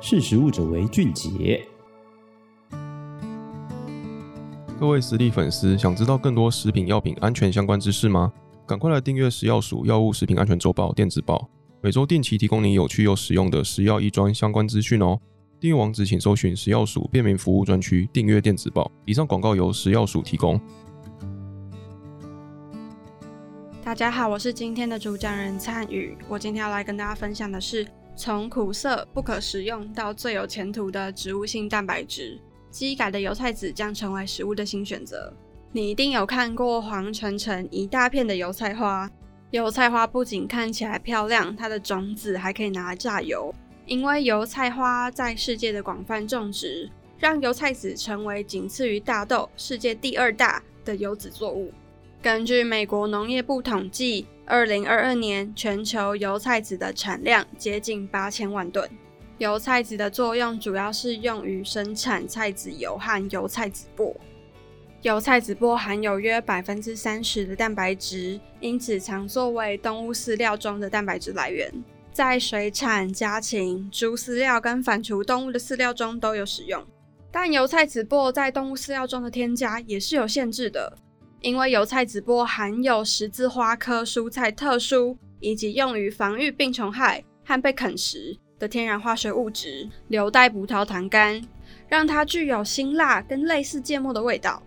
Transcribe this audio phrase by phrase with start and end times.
[0.00, 1.66] 识时务者为俊杰。
[4.78, 8.32] 各位实力粉丝，想知道更多食品药品安全相关知识吗？
[8.64, 11.48] 赶快来订阅食药署药物食品安全周报电子报，
[11.80, 15.18] 每周定期提供你有趣又实用的食药医专相关资讯哦。
[15.58, 18.88] 订阅网址请搜寻食药署便民服务专区订阅电子报。
[19.04, 20.60] 以上广告由食药署提供。
[23.82, 26.16] 大家好，我是今天的主讲人灿宇。
[26.28, 27.84] 我今天要来跟大家分享的是
[28.18, 32.36] 从苦涩不可食用到最有前途的植物性蛋白质。
[32.68, 35.32] 基改的油菜籽将成为食物的新选择。
[35.70, 39.08] 你一定有看过黄澄澄一大片的油菜花。
[39.52, 43.54] 油菜花不仅看起来漂亮，它的种子还可以拿来榨油。
[43.86, 51.72] 因为油菜花在世界的广泛种植，让油菜籽成为仅次于大豆、世界第二大的油脂作物。
[52.20, 58.90] 根据美国农业部统计，二零二二年全球油菜籽的产量接近八千万吨。
[59.38, 64.12] 油菜籽的作用主要是用于生产菜籽油和油菜籽粕。
[65.02, 71.72] 油菜籽粕含有约百分之三十的蛋白质，因此常作为动物饲料中的蛋白质来源，
[72.12, 76.84] 在水产、家禽、猪饲料跟反刍动物的饲料中都有使用。
[77.30, 80.98] 但油菜籽粕在动物饲料中的添加也是有限制的，
[81.40, 91.42] 因为油菜籽粕含有十字花科蔬菜特殊以及用于防御病虫害和被啃食的天然化学物质硫代葡萄糖苷，
[91.88, 94.62] 让它具有辛辣跟类似芥末的味道。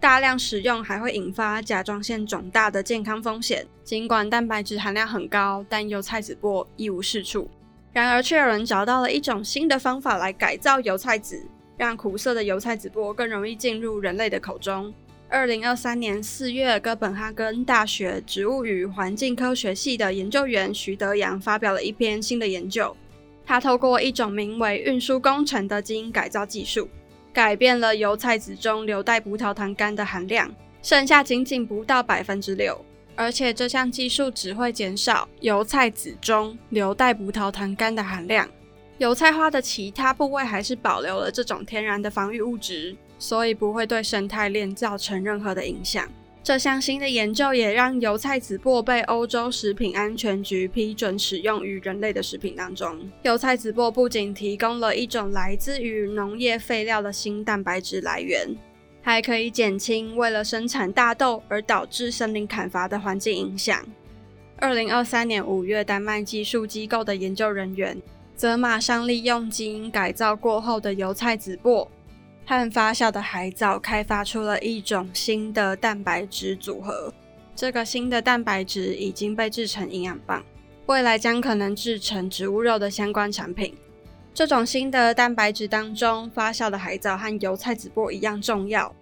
[0.00, 3.66] 大量使用还会引发甲状腺肿大的健康风险。
[3.82, 7.48] 尽管蛋白质含量很高，但油菜籽粕一无是处。
[7.92, 14.92] 然而，却有人找到了一种新的方法来改造油菜籽，让苦涩的油菜籽粕更容易进入人类的口中。
[15.28, 22.96] 二零二三年四月，哥本哈根大学植物与环境科学系的研究员徐德阳发表了一篇新的研究。
[23.44, 26.88] 他透过一种名为运输工程的基因改造技术，
[27.32, 32.80] 改变了油菜籽中硫代葡萄糖苷的含量，剩下仅仅不到百分之六。
[33.16, 38.48] 而且这项技术只会减少油菜籽中硫代葡萄糖苷的含量，
[38.98, 46.06] 油菜花的其他部位还是保留了这种天然的防御物质，所以不会对生态链造成任何的影响。
[46.42, 52.96] 这项新的研究也让油菜籽粕被欧洲食品安全局批准使用于人类的食品当中。
[53.22, 58.56] 油菜籽粕不仅提供了一种来自于农业废料的新蛋白质来源，
[59.02, 63.84] 还可以减轻为了生产大豆而导致森林砍伐的环境影响。
[64.58, 68.00] 二零二三年五月，丹麦技术机构的研究人员
[68.36, 71.88] 则马上利用基因改造过后的油菜籽粕。
[72.46, 77.12] 和发酵的海藻开发出了一种新的蛋白质组合。
[77.56, 80.44] 这个新的蛋白质已经被制成营养棒，
[80.86, 83.74] 未来将可能制成植物肉的相关产品。
[84.32, 88.94] 这种新的蛋白质当中，发酵的海藻和油菜籽粕一样重要。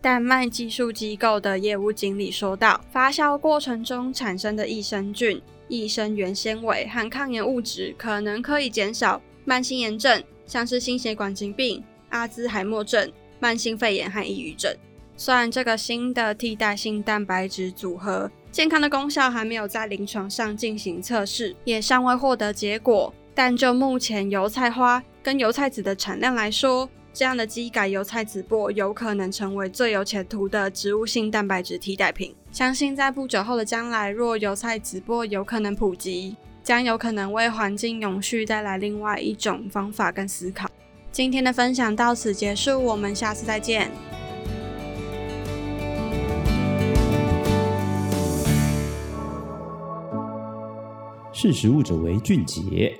[0.00, 13.10] 丹麦技术机构的业务经理说道：“发酵过程中产生的益生菌、益生元纤维和抗炎物质，可能可以减少慢性炎症，像是心血管疾病。”阿兹海默症、
[13.40, 14.72] 慢性肺炎和抑郁症。
[15.16, 32.34] 虽然这个新的替代性蛋白质组合健康的功效还没有在临床上进行测试，也尚未获得结果，但就目前油菜花跟油菜籽的产量来说，这样的基改油菜籽粕有可能成为最有前途的植物性蛋白质替代品。
[32.50, 40.69] 相信在不久后的将来，若油菜籽粕有可能普及，将有可能为环境永续带来另外一种方法跟思考。
[41.20, 43.90] 今天的分享到此结束，我们下次再见。
[51.30, 52.98] 识时务者为俊杰。